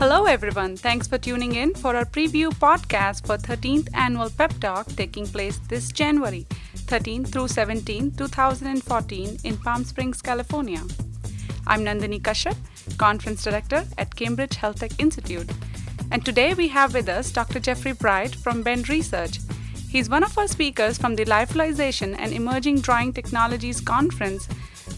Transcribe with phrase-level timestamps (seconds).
[0.00, 0.78] Hello, everyone.
[0.78, 5.58] Thanks for tuning in for our preview podcast for 13th Annual Pep Talk taking place
[5.68, 6.46] this January
[6.86, 10.80] 13 through 17, 2014 in Palm Springs, California.
[11.66, 12.56] I'm Nandini Kashyap,
[12.96, 15.50] Conference Director at Cambridge Health Tech Institute.
[16.10, 17.60] And today we have with us Dr.
[17.60, 19.38] Jeffrey Bright from Bend Research.
[19.90, 24.48] He's one of our speakers from the Lyophilization and Emerging Drying Technologies Conference,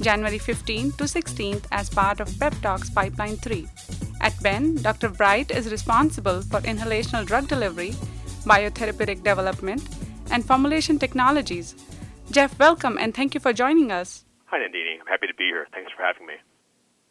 [0.00, 3.66] January 15 to 16th, as part of Pep Talks Pipeline 3.
[4.22, 5.08] At Bend, Dr.
[5.08, 7.90] Bright is responsible for inhalational drug delivery,
[8.46, 9.82] biotherapeutic development,
[10.30, 11.74] and formulation technologies.
[12.30, 14.24] Jeff, welcome and thank you for joining us.
[14.46, 15.00] Hi, Nandini.
[15.00, 15.66] I'm happy to be here.
[15.72, 16.34] Thanks for having me.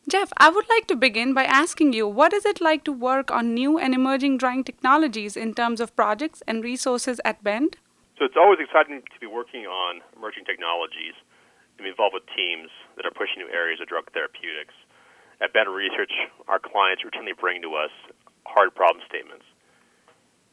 [0.07, 3.29] Jeff, I would like to begin by asking you what is it like to work
[3.29, 7.75] on new and emerging drying technologies in terms of projects and resources at Bend?
[8.17, 11.19] So it's always exciting to be working on emerging technologies
[11.77, 14.73] and be involved with teams that are pushing new areas of drug therapeutics.
[15.41, 16.13] At Bend Research,
[16.45, 17.89] our clients routinely bring to us
[18.45, 19.45] hard problem statements,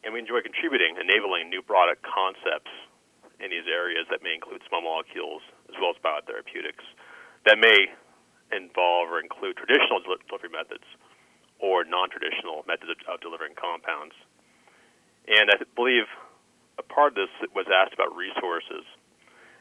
[0.00, 2.72] and we enjoy contributing, enabling new product concepts
[3.36, 6.88] in these areas that may include small molecules as well as biotherapeutics
[7.44, 7.92] that may
[8.48, 10.88] involve or include traditional delivery methods
[11.60, 14.16] or non-traditional methods of, of delivering compounds.
[15.28, 16.08] And I believe
[16.80, 18.88] a part of this was asked about resources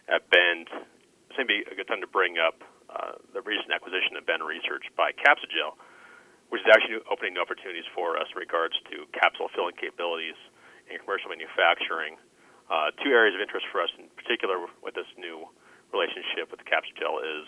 [0.08, 0.72] at Bend.
[1.28, 4.88] It's maybe a good time to bring up uh, the recent acquisition of Bend Research
[4.96, 5.76] by Capsugel,
[6.50, 10.40] which is actually opening new opportunities for us in regards to capsule filling capabilities
[10.88, 12.16] and commercial manufacturing.
[12.72, 15.44] Uh, two areas of interest for us, in particular, with this new
[15.92, 17.48] relationship with Capsugel, is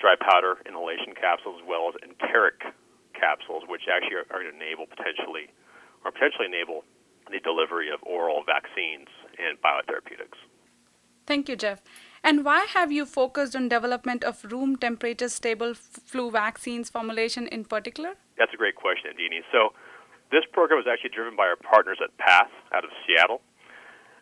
[0.00, 2.64] dry powder inhalation capsules as well as enteric
[3.12, 5.52] capsules, which actually are, are going to enable potentially
[6.04, 6.84] or potentially enable
[7.28, 10.40] the delivery of oral vaccines and biotherapeutics.
[11.26, 11.82] Thank you, Jeff.
[12.22, 17.64] And why have you focused on development of room temperature stable flu vaccines formulation in
[17.64, 18.14] particular?
[18.36, 19.40] That's a great question, Dini.
[19.50, 19.72] So
[20.30, 23.40] this program was actually driven by our partners at PATH out of Seattle.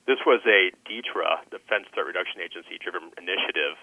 [0.06, 1.03] This was a the
[1.50, 3.76] Defense Threat Reduction Agency driven initiative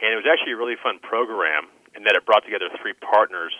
[0.00, 3.52] and it was actually a really fun program in that it brought together three partners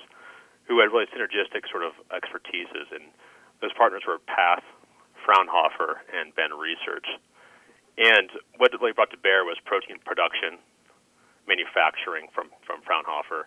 [0.64, 2.88] who had really synergistic sort of expertises.
[2.88, 3.12] And
[3.60, 4.64] those partners were PATH,
[5.20, 7.04] Fraunhofer, and Bend Research.
[8.00, 9.19] And what really brought to
[9.70, 10.58] protein production,
[11.46, 13.46] manufacturing from, from Fraunhofer,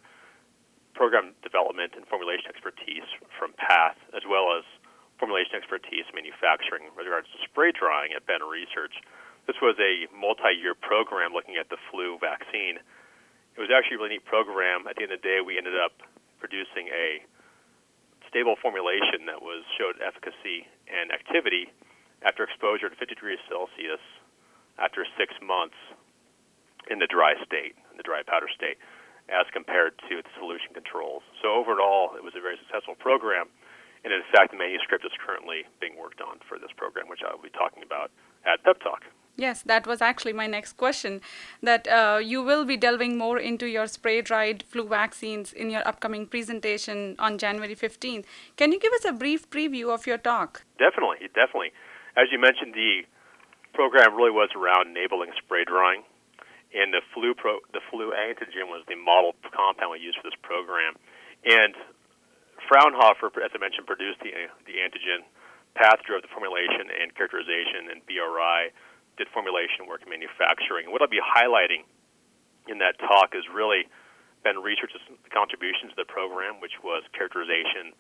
[0.96, 3.04] program development and formulation expertise
[3.36, 4.64] from PATH, as well as
[5.20, 8.96] formulation expertise manufacturing with regards to spray drying at Bend Research.
[9.52, 12.80] This was a multi-year program looking at the flu vaccine.
[12.80, 14.88] It was actually a really neat program.
[14.88, 15.92] At the end of the day, we ended up
[16.40, 17.20] producing a
[18.32, 21.68] stable formulation that was showed efficacy and activity
[22.24, 24.02] after exposure to 50 degrees Celsius
[24.80, 25.78] after six months
[26.90, 28.78] in the dry state, in the dry powder state,
[29.30, 31.24] as compared to the solution controls.
[31.42, 33.48] So overall, it was a very successful program.
[34.04, 37.32] And in fact, the manuscript is currently being worked on for this program, which I
[37.32, 38.12] will be talking about
[38.44, 39.08] at Pep Talk.
[39.36, 41.22] Yes, that was actually my next question.
[41.62, 45.88] That uh, you will be delving more into your spray dried flu vaccines in your
[45.88, 48.26] upcoming presentation on January 15th.
[48.58, 50.66] Can you give us a brief preview of your talk?
[50.78, 51.72] Definitely, definitely.
[52.16, 53.02] As you mentioned, the
[53.74, 56.04] program really was around enabling spray drying,
[56.74, 60.38] and the flu pro, the flu antigen was the model compound we used for this
[60.42, 60.98] program.
[61.46, 61.78] And
[62.68, 64.34] Fraunhofer, as I mentioned, produced the
[64.66, 65.26] the antigen.
[65.74, 68.70] PATH drove the formulation and characterization, and BRI
[69.18, 70.86] did formulation work and manufacturing.
[70.86, 71.82] And What I'll be highlighting
[72.70, 73.90] in that talk is really
[74.46, 75.02] Bend Research's
[75.34, 77.98] contribution to the program, which was characterization,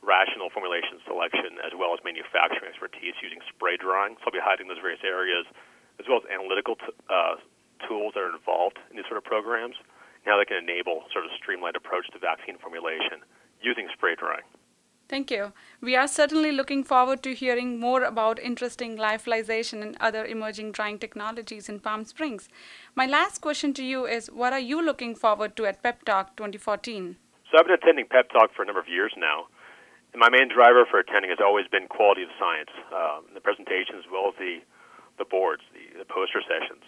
[0.00, 4.16] rational formulation selection, as well as manufacturing expertise using spray drying.
[4.20, 5.44] So I'll be highlighting those various areas,
[6.00, 7.36] as well as analytical t- uh,
[7.86, 9.76] tools that are involved in these sort of programs,
[10.24, 13.24] and how they can enable sort of streamlined approach to vaccine formulation
[13.62, 14.44] using spray drying.
[15.10, 15.52] Thank you.
[15.80, 21.00] We are certainly looking forward to hearing more about interesting lyophilization and other emerging drying
[21.00, 22.48] technologies in Palm Springs.
[22.94, 26.36] My last question to you is what are you looking forward to at Pep Talk
[26.36, 27.16] 2014?
[27.50, 29.50] So I've been attending Pep Talk for a number of years now.
[30.12, 34.06] And my main driver for attending has always been quality of science, um, the presentations
[34.06, 34.62] as well as the,
[35.18, 36.86] the boards, the, the poster sessions.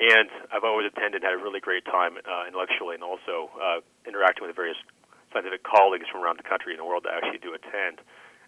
[0.00, 3.80] And I've always attended and had a really great time uh, intellectually and also uh,
[4.08, 4.78] interacting with various
[5.32, 8.00] scientific colleagues from around the country and the world that actually do attend.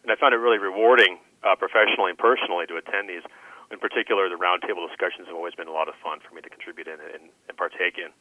[0.05, 3.25] And I found it really rewarding, uh, professionally and personally, to attend these.
[3.73, 6.53] In particular, the roundtable discussions have always been a lot of fun for me to
[6.53, 8.13] contribute in and, and partake in.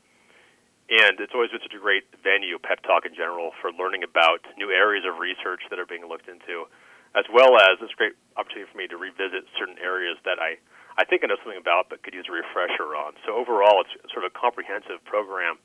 [0.92, 4.44] And it's always been such a great venue, Pep Talk in general, for learning about
[4.60, 6.68] new areas of research that are being looked into,
[7.16, 10.60] as well as it's a great opportunity for me to revisit certain areas that I,
[10.98, 13.14] I think I know something about but could use a refresher on.
[13.26, 15.58] So overall, it's sort of a comprehensive program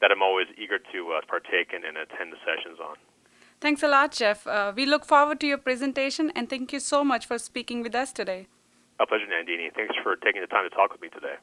[0.00, 2.96] that I'm always eager to uh, partake in and attend the sessions on.
[3.60, 4.46] Thanks a lot, Jeff.
[4.46, 7.94] Uh, we look forward to your presentation and thank you so much for speaking with
[7.94, 8.48] us today.
[9.00, 9.72] A pleasure, Nandini.
[9.74, 11.36] Thanks for taking the time to talk with me today.